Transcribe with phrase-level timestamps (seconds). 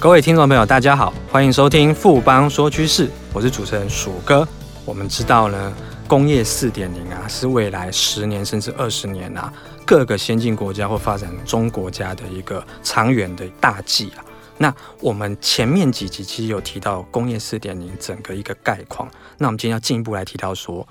[0.00, 4.48] 各位听众朋友，大家好，欢迎收听富邦说趋势，我是主持人鼠哥。
[4.86, 5.74] 我们知道呢，
[6.08, 9.52] 工业四点零啊，是未来十年甚至二十年啊，
[9.84, 14.24] 各个先进国家或发展中国家的一个长远的大计啊。
[14.56, 20.88] 那我们前面几集其实有提到工业四点零整个一个概况，那我们今天要进一步来提到说。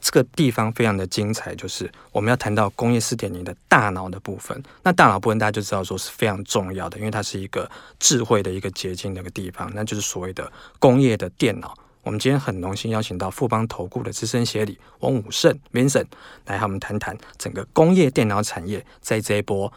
[0.00, 4.62] 这个地方非常的精彩，就是我们要谈到工业四点零的大脑的部分。
[4.82, 11.76] 那大脑部分大家就知道说是非常重要的，因为它是一个智慧的一个结晶的一个地方，那就是所谓的工业的电脑。
[12.04, 16.06] 我们今天很荣幸邀请到富邦投顾的资深协理王武胜 Vincent
[16.46, 19.70] 来和我们谈谈整个工业电脑产业在这一波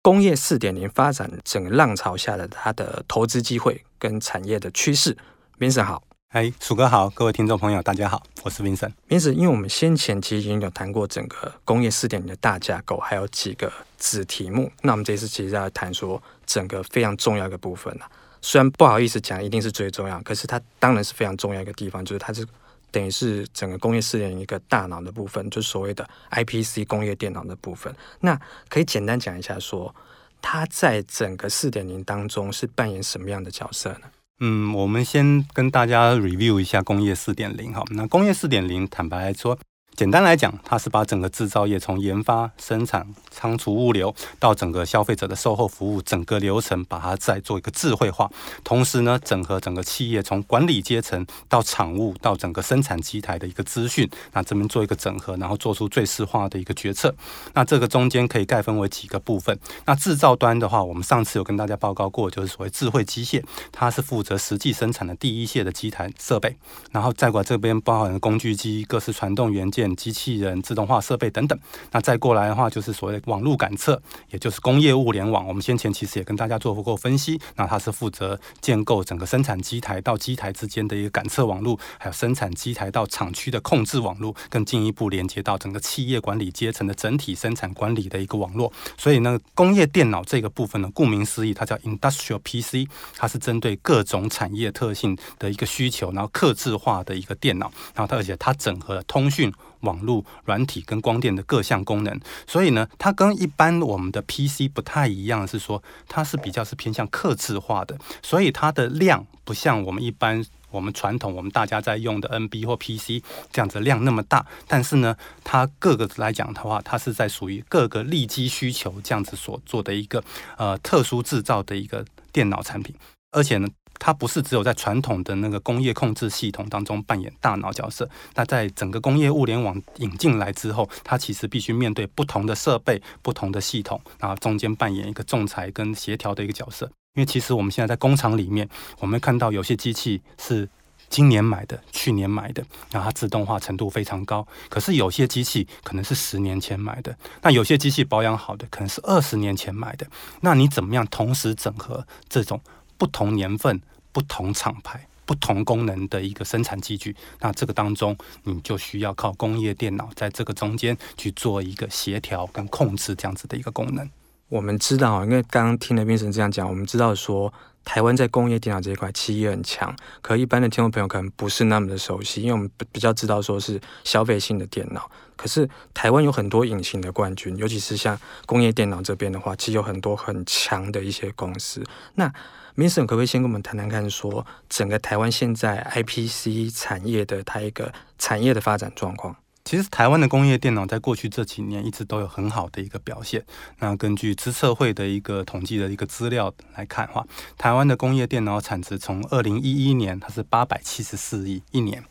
[0.00, 5.14] 工业四点零发展整个浪潮下的它的投资机会跟产业的趋势。
[5.58, 6.02] Vincent 好。
[6.34, 8.90] 哎，鼠哥好，各位听众朋友，大家好，我是 Vincent。
[9.08, 14.68] Vincent，因为我们先前其实已经有谈过整个工业四点零的大架构，还有几个子题目。
[14.82, 18.10] 那我们这次其实要谈说整个非常重要的部分啊，
[18.42, 22.44] 虽然不好意思讲，一定是最重要，可是它当然是非常重要一个地方，就是它是
[22.90, 27.94] 等于是整个工业四点零一个大脑的部分，就是所谓的 IPC 工业电脑的部分。
[28.18, 28.36] 那
[28.68, 29.94] 可以简单讲一下，说
[30.42, 34.08] 它在整个四点零当中是扮演什么样的角色呢？
[34.40, 37.82] 嗯，我们先跟大家 review 一下工业四点零哈。
[37.90, 39.58] 那工业四点零，坦白来说。
[39.96, 48.28] 简单来讲，它是把整个制造业从研发、生产、仓储、物流到整个消费者的售后服务整个流程，把它再做一个智慧化。
[48.64, 57.14] 同时呢，整合整个企业从管理阶层到厂务到整个生产机台的一个资讯，那这边做一个整合，然后做出最适化的一个决策。
[57.52, 59.56] 那这个中间可以概分为几个部分。
[59.84, 66.56] 那制造端的话，我们上次有跟大家报告过，就是所谓智慧机械，它是负责实际生产的第一线的机台设备，
[66.90, 69.83] 然后再过这边包含工具机、各式传动元件。
[69.96, 71.58] 机器人、自动化设备等等，
[71.90, 75.48] 那再过来的话，就是所谓的网络感测，也就是工业物联网。
[75.48, 88.72] 我们先前其实也跟大家做过分析，那它是负责建构整个生产机台到机台之间的一个感测网络，还有生产机台到厂区的控制网络，更进一步连接到整个企业管理阶层的整体生产管理的一个网络。
[88.96, 99.52] 所以呢，工业电脑这个部分呢，顾名思义，它叫 Industrial PC，它是针对各种产业特性的一个需求，然后刻制化的一个电脑，然后它而且它整合了通讯。
[99.84, 120.24] 网络、软体跟光电的各项功能，所以呢，它跟一般我们的 PC 不太一样，是说它是比较是偏向客制化的，所以它的量不像我们一般我们传统我们大家在用的 NB 或 PC 这样子量那么大，但是呢，它各个来讲的话，它是在属于各个利基需求这样子所做的一个
[120.56, 122.94] 呃特殊制造的一个电脑产品，
[123.30, 123.68] 而且呢。
[123.98, 136.90] 它不是只有在传统的那个工业控制系统当中扮演大脑角色，那在整个工业物联网引进来之后，它其实必须面对不同的设备、不同的系统，然后中间扮演一个仲裁跟协调的一个角色。
[137.14, 138.68] 因为其实我们现在在工厂里面，
[138.98, 140.68] 我们看到有些机器是
[141.08, 150.04] 今年买的、去年买的，然后它自动化程度非常高；可是有些机器可能是十年前买的，那有些机器保养好的可能是二十年前买的。
[150.40, 152.60] 那你怎么样同时整合这种？
[152.96, 153.80] 不同年份、
[154.12, 164.08] 不同厂牌、不同功能的一个生产机具，那这个当中你就需要靠工业电脑在这个中间去做一个协调跟控制这样子的一个功能。
[164.48, 167.52] 我们知道，因为刚刚听了边神这样讲，我们知道说
[167.84, 175.10] 台湾在工业电脑这一块其实也很强，可一般的听众朋友可能不是那么的熟悉，因为我们比较知道说是消费性的电脑。
[175.36, 181.84] 可是台湾有很多隐形的冠军，尤其是像工业电脑这边的话，其实有很多很强的一些公司。
[182.14, 182.32] 那
[182.76, 189.36] msn 可不可以先跟我们谈谈看，说整个台湾现在 IPC 产业的它一个产业的发展状况？
[189.64, 193.42] 其实台湾的工业电脑在过去这几年一直都有很好的一个表现。
[193.78, 197.26] 那根据资策会的一个统计的一个资料来看的话，
[197.56, 202.04] 台湾的工业电脑产值从二零一一年它是八百七十四亿一年，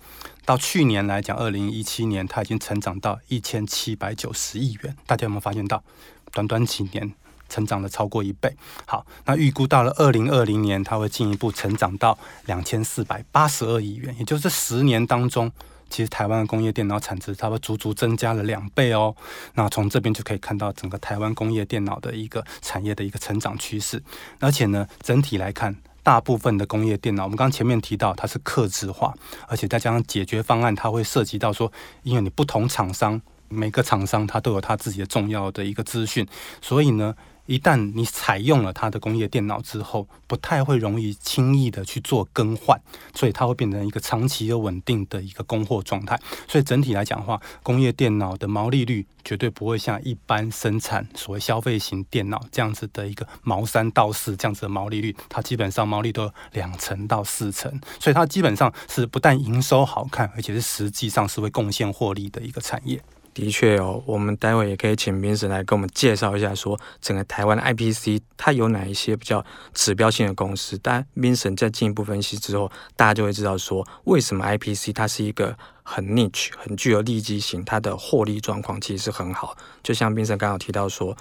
[0.45, 4.95] 到去年来讲二零一七年它已经成长到一千七百九十亿元。
[5.05, 5.83] 大家有没有发现到，
[6.31, 7.13] 短短几年？
[7.49, 8.51] 成长了超过一倍。
[8.87, 12.17] 好，那预估到了二零二零年，它会进一步成长到
[12.47, 14.15] 两千四百八十二亿元。
[14.17, 15.51] 也就是十年当中，
[15.93, 19.15] 其实台湾的工业电脑产值差不多足足增加了两倍哦。
[19.53, 24.01] 那从这边就可以看到整个台湾工业电脑的一个产业的一个成长趋势。
[24.39, 29.13] 而且呢，整体来看，大部分的工业电脑，我们刚刚前面提到它是客制化，
[29.47, 36.27] 而且再加上解决方案，它会涉及到说，因为你不同厂商，每个厂商它都有它自己的重要的一个资讯，
[36.59, 37.13] 所以呢。
[37.45, 42.79] 一旦你采用了它的工业电脑之后，不太会容易轻易的去做更换，
[43.13, 46.19] 所以它会变成一个长期又稳定的一个供货状态。
[46.47, 63.01] 所以整体来讲的话，工业电脑的毛利率绝对不会像一般生产所谓消费型电脑这样子的一个毛三到四这样子的毛利率，它基本上毛利都两成到四成，所以它基本上是不但营收好看，而且是实际上是会贡献获利的一个产业。
[63.33, 69.43] 的确哦，我们待会也可以请 Vincent 来跟我们介绍一下，说整个台湾的 IPC 它有哪一些比较
[69.73, 70.79] 指标性的公司。
[70.81, 79.57] 但 Vincent 在进一步分析之后，大家就会知道说，为什么 IPC 它是一个很 niche、很具有利基型，它的获利状况其实是很好。
[79.81, 81.17] 就像 Vincent 刚刚提到说，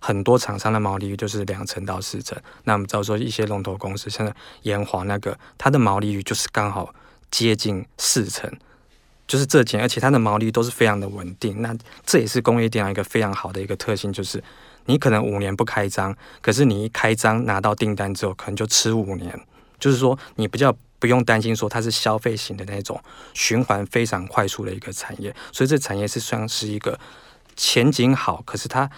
[0.00, 2.36] 很多厂商的毛利率就是两成到四成。
[2.64, 4.32] 那我们知道说，一些龙头公司，像
[4.62, 6.92] 研华那个，它的毛利率就是刚好
[7.30, 8.50] 接近四成。
[9.32, 11.62] 就是这钱，而且它的毛利都是非常的稳定。
[11.62, 11.74] 那
[12.04, 14.44] 这也是工业电脑一个非常好的一个特性，就是
[14.84, 19.40] 你可能五年不开张，可是你一开张拿到订单之后，可能就吃五年。
[19.80, 23.00] 就是说，你比较不用担心说它是消费型的那种
[23.32, 25.34] 循环非常快速的一个产业。
[25.50, 27.00] 所以这产业是算是一个
[27.56, 28.90] 前景好，可是它。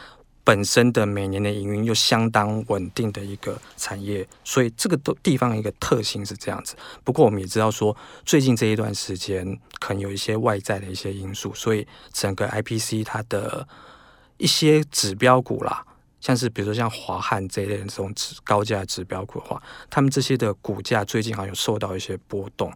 [0.45, 6.77] 本身的每年的营运又相当稳定的一个产业，所以这个都地方一个特性是这样子。
[7.03, 7.97] 不过我们也知道说，
[8.27, 13.67] 最近这一段时间可能有一些外在的一些因素，所以整个 IPC 它的
[14.37, 15.83] 一些指标股啦，
[16.21, 22.71] 像是比如说像华汉这一类的这种指高价指标股的话，他们这些的股价最近好像有受到一些波动。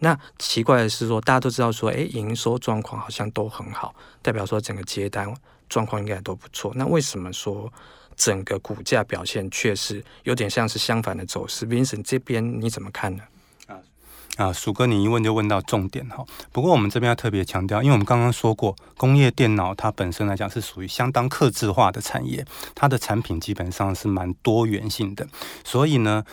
[0.00, 5.34] 那奇怪的是说，大家都知道说，哎，营收状况好像都很好，代表说整个接单。
[5.68, 7.72] 状况应该都不错，那为什么说
[8.16, 13.22] 整个股价表现却是有点像是相反的走势？Vincent 这边你怎么看呢？
[13.66, 13.76] 啊
[14.36, 16.24] 啊，鼠哥，你一问就问到重点哈。
[16.52, 22.44] 不过我们这边要特别强调，因为我们刚刚说过，工业电脑它本身来讲是属于相当克制化的产业，
[22.74, 25.26] 它的产品基本上是蛮多元性的，
[25.64, 26.24] 所以呢。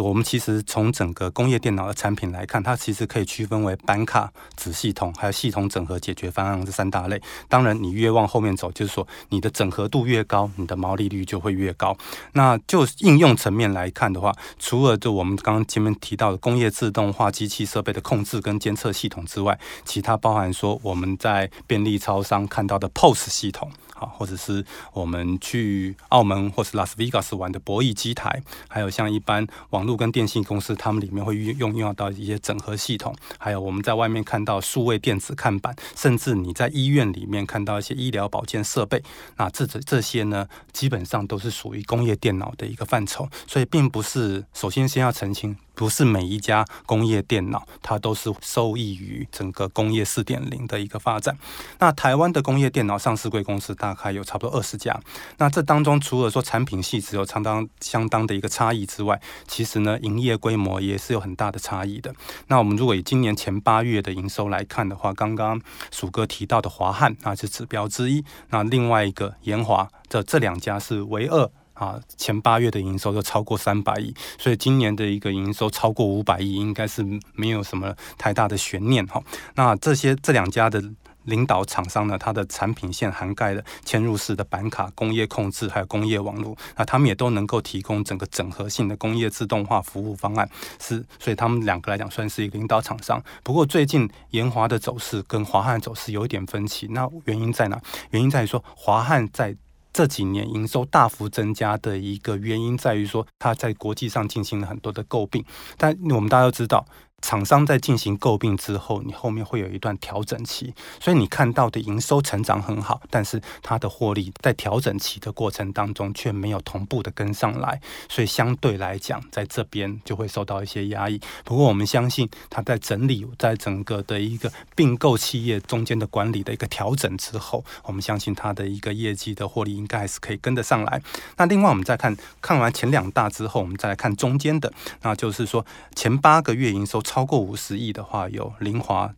[0.00, 7.20] 我们其实从整个工业电脑的产品来看，它其实可以区分为板卡、子系统还有系统整合解决方案这三大类。
[7.48, 11.96] 当然，你越往后面走，就是说你的整合度越高，你的毛利率就会越高。
[12.32, 23.70] 那就应用层面来看的话，除了就我们刚刚前面提到的工业自动化机器设备的控制跟监测系统之外，其他包含说我们在便利超商看到的 POS 系统。
[23.98, 24.62] 好，或者是
[24.92, 39.02] 我们去澳门或是拉斯维加斯玩的博弈机台，还有像一般网络跟电信公司，他们里面会运用用到一些整合系统，还有我们在外面看到数位电子看板，甚至你在医院里面看到一些医疗保健设备，
[39.38, 45.56] 那这这这些呢，基本上都是属于工业电脑的一个范畴，所以并不是，首先先要澄清。
[45.76, 51.36] 不是每一家工业电脑，它都是受益于整个工业四点零的一个发展。
[51.78, 54.98] 那台湾的工业电脑上市柜公司大概有差不多二十家。
[55.36, 62.12] 那这当中，除了说产品系只有相当相当的一个差异之外，其实呢，营业规模也是有很大的差异的。
[62.48, 65.60] 那我们如果以今年前八月的营收来看的话，刚刚
[65.92, 71.50] 鼠哥提到的华汉那是指标之一，那另外一个研华，这这两家是唯二。
[71.76, 79.22] 啊，前八月的营收就超过三百亿，所以今年的一个营收超过五百亿，应该是没有什么太大的悬念哈。
[79.54, 80.82] 那这些这两家的
[81.24, 90.48] 领导厂商呢，它的产品线涵盖了嵌入式的板卡、工业控制，还有工业网络，那他们也都能够提供整个整合性的工业自动化服务方案，
[90.80, 93.22] 是，所以他们两个来讲算是一个领导厂商。
[93.42, 97.78] 不过最近研华的走势跟华汉走势有一点分歧，那原因在哪？
[98.12, 99.54] 原因在于说华汉在。
[99.96, 105.42] 这几年营收大幅增加的一个原因在于说，它在国际上进行了很多的诟病，
[105.78, 106.84] 但我们大家都知道。
[107.26, 121.20] 厂商在进行购并之后，你后面会有一段调整期，所以你看到的营收成长很好，但是它的获利在调整期的过程当中却没有同步的跟上来，所以相对来讲，在这边就会受到一些压抑。
[121.44, 131.02] 不过我们相信，它在整理在整个的一个并购企业中间的管理的一个调整之后，我们相信它的一个业绩的获利应该还是可以跟得上来。
[131.38, 135.66] 那另外我们再看看完前两大之后，我们再来看中间的，那就是说
[135.96, 137.02] 前八个月营收。
[137.15, 139.10] 超超过五十亿的话，有凌华，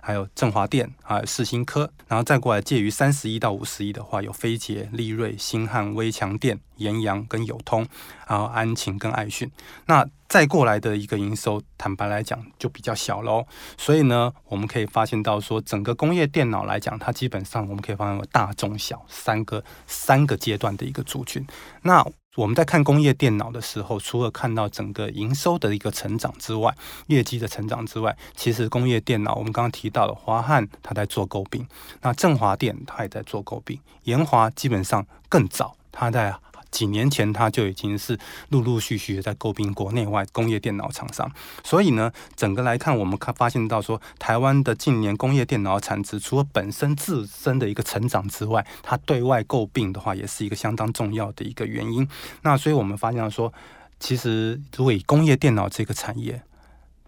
[0.00, 7.84] 还有振华电，还有世新科，然后再过来介于三十亿到五十亿的话，有飞捷、立瑞、新汉、威强电、延阳跟友通，
[8.28, 9.50] 然后安勤跟爱讯。
[9.86, 13.44] 那再过来的一个营收，坦白来讲就比较小喽。
[13.76, 21.44] 所以呢，我们可以发现到说，整个工业电脑来讲，它基本上我们可以发现为大中小三个三个阶段的一个族群。
[21.82, 26.72] 那我们在看工业电脑的时候，除了看到整个营收的一个成长之外，
[27.08, 31.66] 业绩的成长之外，其实工业电脑我们刚刚提到的华汉，它在做购并，
[32.02, 36.32] 那振华电它也在做购并，延华基本上更早，它在
[36.70, 41.30] 几年前它就已经是陆陆续续的在购并国内外工业电脑厂商。
[41.64, 52.08] 所以呢，整个来看，我们看发现到说，台湾的近年工业电脑产值，除了本身自身的一个成长之外，它对外购并的话，也是一个相当重要的一个原因。
[52.42, 53.52] 那所以我们发现到说，
[53.98, 56.42] 其实如果以工业电脑这个产业，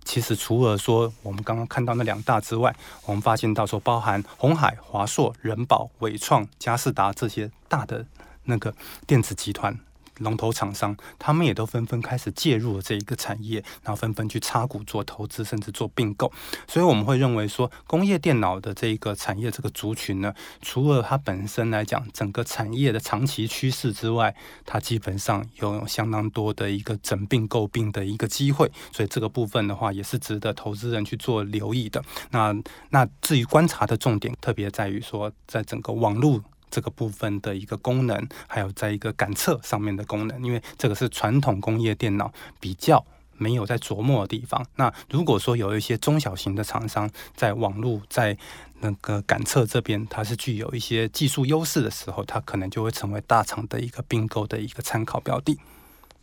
[0.04, 2.74] 其实除了说我们刚刚看到那两大之外，
[3.06, 8.04] 我们发现到说，包含鸿海、华硕、人保、伟创、佳士达这些大的
[8.44, 8.74] 那个
[9.06, 9.78] 电子集团。
[10.18, 16.30] 龙头厂商，他们也都纷纷开始介入了这一个产业，然后纷纷去插股做投资，甚至做并购。
[16.68, 24.32] 所以我们会认为说，工业电脑的这一个产业这个族群呢，除了它本身来讲整个产业的长期趋势之外，
[24.66, 28.70] 它基本上有相当多的一个整并购并的一个机会。
[28.92, 32.04] 所以这个部分的话，也是值得投资人去做留意的。
[32.30, 32.54] 那
[32.90, 36.44] 那至于观察的重点，特别在于说，在整个网络。
[36.72, 43.04] 这个部分的一个功能，还有在一个感测上面的功能，因为这个是传统工业电脑比较
[43.36, 44.64] 没有在琢磨的地方。
[44.76, 48.36] 那如果说有一些中小型的厂商在网络在
[48.80, 55.58] 那个感测这边，它是具有一些技术优势的时候，它可能就会成为大厂的一个并购的一个参考标的。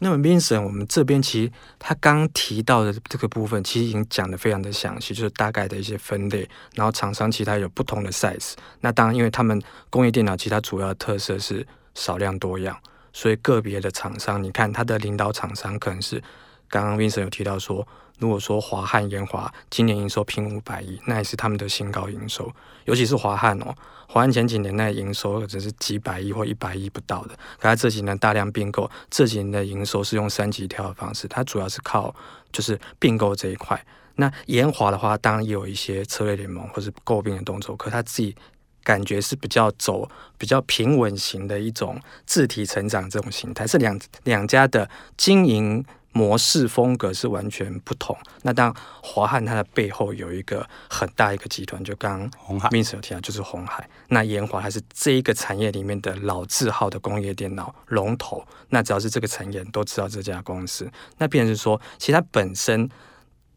[0.02, 8.54] 那么，Vincent，我们这边其实他刚提到的这个部分，其实已经讲的非常的详细，就是大概的一些分类，然后厂商其他有不同的 size。
[8.80, 12.78] 那当然，因为他们工业电脑其他主要特色是少量多样，
[13.12, 16.24] 所以个别的厂商，你看它的领导厂商可能是
[16.70, 17.88] 刚刚 Vincent 有提到说。
[18.20, 22.52] 如果说华汉研华今年营收拼五百亿，那也是他们的新高营收。
[22.84, 23.74] 尤其是华汉哦，
[24.10, 32.14] 华汉前几年那营收只是几百亿或一百亿不到的，可它这几年大量并购，这几年的营收是用三级跳的方式，它主要是靠
[32.52, 33.82] 就是并购这一块。
[34.16, 38.36] 那研华的话，当然也有一些策略联盟或是购并的动作，可他自己
[38.84, 40.06] 感觉是比较走
[40.38, 45.86] 比较平稳型的一种自体成长这种形态，是两两家的经营。
[46.12, 48.18] 模式风格是完全不同。
[48.42, 53.88] 那当华汉它的背后有一个很大一个集团，就刚刚鸿海 Vincent 有提到，就是红海。
[54.08, 58.44] 那研华还是这一个产业里面的老字号的工业电脑龙头。
[58.70, 60.92] 那只要是这个产业，都知道这家公司。
[61.18, 62.90] 那便是说，其实它本身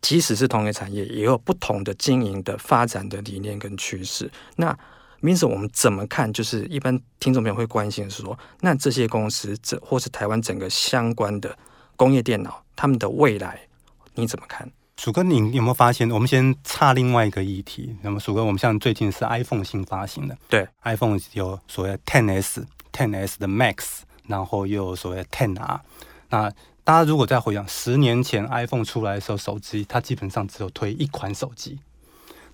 [0.01, 4.31] 即使是同一个产业，也有不同的经营的发展的理念跟趋势。
[4.57, 4.77] 那
[5.23, 6.33] Vincent 我们怎么看？
[6.33, 11.57] 就是一般听众朋友会关心的是说，那这些公司，这或是台湾整个相关的。
[12.03, 13.61] 工业电脑，他们的未来
[14.15, 14.69] 你怎么看？
[14.97, 16.11] 鼠哥，你有没有发现？
[16.11, 17.97] 我们先插另外一个议题。
[18.03, 25.79] 那么，鼠哥，我们像最近是 iPhone 新发行的，对，iPhone 有所谓 10s、10s 的 Max，然后又有所谓 10R。
[26.31, 26.51] 那
[26.83, 31.79] 大家如果再回想十年前 iPhone 出来的时候，手机它基本上只有推一款手机。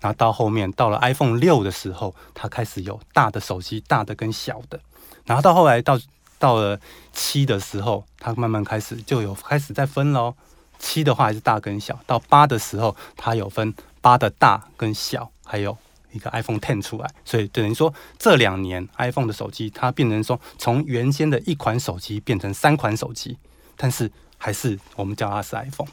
[0.00, 4.78] 然后到后面到了 iPhone 六的时候，它开始有大的手机，大的跟小的。
[5.24, 5.98] 然后到后来到
[6.38, 6.78] 到了
[7.12, 10.34] 七的时候，它慢慢开始就有开始在分喽。
[10.78, 15.76] 七的话还是大跟小，到八的时候，它有分八的大跟小，还有
[16.12, 17.10] 一个 iPhone Ten 出来。
[17.24, 23.36] 所以等于说这两年 iPhone 的手机，它变成说从原先的一款手机变成三款手机，
[23.76, 25.88] 但是还是我们叫它是 iPhone。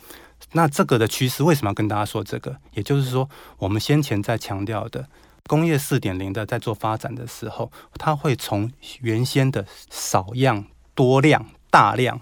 [0.51, 2.55] 那这个的趋势为什么要跟大家说这个？
[2.73, 5.07] 也就是说，我们先前在强调的。
[5.47, 8.71] 工业四点零的在做发展的时候，它会从
[9.01, 12.19] 原先的少样多量大量，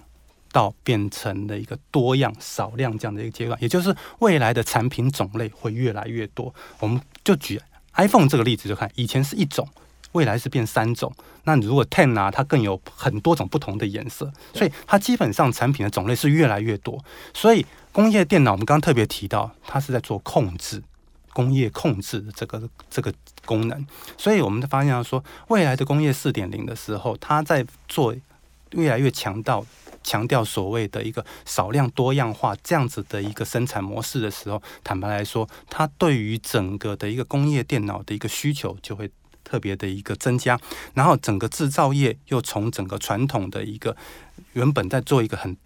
[0.52, 6.54] 到变成了一个多样少量这样的一个阶段，也就是未来的产品种类会越来越多。
[6.80, 7.60] 我们就举
[7.94, 9.66] iPhone 这个例子，就看以前是一种，
[10.12, 11.10] 未来是变三种。
[11.44, 17.02] 那如果 Ten 啊，它更有很多种不同的颜色，所以它基本上产品的种类是越来越多。
[17.32, 20.82] 所以工业电脑，我们刚刚特别提到，它是在做控制。
[21.34, 23.12] 工业控制的这个这个
[23.44, 23.86] 功能，
[24.16, 28.14] 所以我们发现说，未来的工业四点零的时候，它在做
[28.70, 29.66] 越来越强调
[30.02, 39.10] 强调所谓的一个少量多样化这样子的一个生产模式的时候，坦白来说，它对于整个的一个工业电脑的一个需求就会
[39.42, 40.58] 特别的一个增加，
[40.94, 43.96] 然后整个制造业又从整个传统的一个
[44.52, 45.56] 原本在做一个很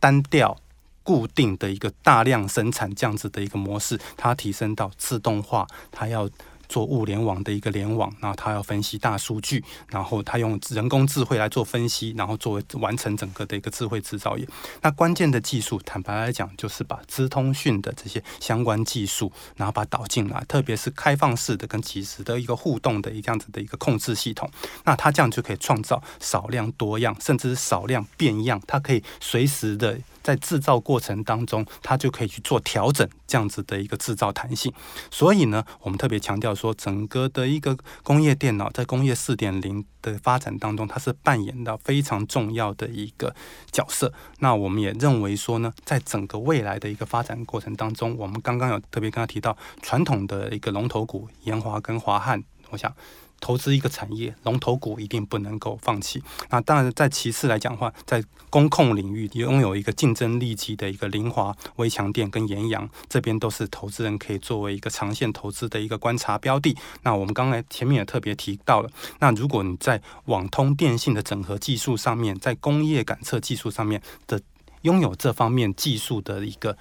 [0.00, 0.56] 单调。
[1.02, 6.28] 固定的一个大量生产这样子的一个模式，它提升到自动化，它要
[6.72, 14.48] 做物联网的一个联网，然后它要分析大数据，然后它用人工智慧来做分析，然后作为完成整个的一个智慧制造业。
[14.80, 24.50] 那关键的技术，坦白来讲，就是把资通讯的这些相关技术，然后把它导进来，特别是开放式的跟即时的一个互动的一这样子的一个控制系统。
[24.84, 29.98] 那它这样就可以创造少量多样，甚至是少量变样，它可以随时的。
[30.22, 34.72] 在制造过程当中，它就可以去做调整，这样子的一个制造弹性。
[35.10, 43.34] 所以呢，我们特别强调说，整个的一个工业电脑在工业四点零的发展当中，它是扮演到非常重要的一个
[43.72, 44.12] 角色。
[44.38, 52.94] 那我们也认为说呢，在整个未来的一个发展过程当中，我们刚刚有特别刚才提到传统的一个龙头股延华跟华汉，我想。
[53.42, 56.22] 投资一个产业龙头股一定不能够放弃。
[56.48, 66.76] 那当然，在其次来讲的话，在工控领域拥有一个竞争力级的一个凌华、微强电跟岩阳，这边都是投资人可以作为一个长线投资的一个观察标的。
[67.02, 74.40] 那我们刚才前面也特别提到了，那如果你在网通电信的整合技术上面，在工业感测技术上面的
[74.82, 76.78] 拥有这方面技术的一个。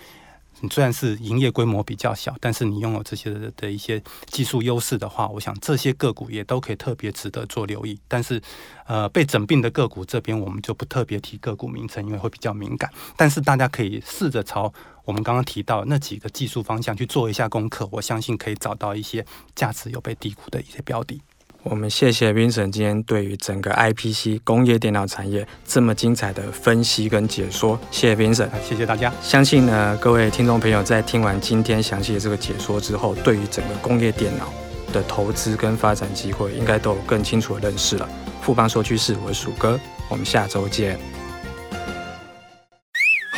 [0.62, 8.00] 你虽然是营业规模比较小，但是你拥有这些的一些技术优势的话，我想这些个股也都可以特别值得做留意。
[8.08, 8.42] 但是，
[8.86, 12.90] 呃，被整并的个股这边我们就不特别提个股名称，因为会比较敏感。
[13.18, 14.72] 但是大家可以试着朝
[15.04, 19.26] 我们刚刚提到那几个技术方向去做一下功课，我相信可以找到一些
[19.56, 21.22] 价值有被低估的一些标的。
[21.64, 29.14] 我们谢谢 Vincent 今天对于整个 IPC 工业电脑产业这么精彩的分析跟解说，谢谢 Vincent，谢谢大家。
[29.22, 34.52] 相信呢，各位听众朋友在听完今天详细的这个解说之后，对于整个工业电脑
[34.92, 38.10] 的投资跟发展机会，应该都有更清楚的认识了。
[38.42, 40.98] 富邦说趋势，我是鼠哥，我们下周见。